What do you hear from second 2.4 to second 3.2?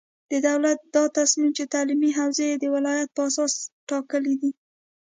یې د ولایت